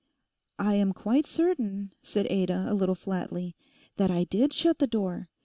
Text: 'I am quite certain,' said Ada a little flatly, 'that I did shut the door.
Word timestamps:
'I 0.57 0.73
am 0.77 0.93
quite 0.93 1.27
certain,' 1.27 1.91
said 2.01 2.25
Ada 2.31 2.65
a 2.69 2.73
little 2.73 2.95
flatly, 2.95 3.55
'that 3.97 4.09
I 4.09 4.23
did 4.23 4.51
shut 4.51 4.79
the 4.79 4.87
door. 4.87 5.29